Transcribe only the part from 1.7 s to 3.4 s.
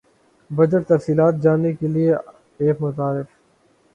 کیلئے ایپ متعارف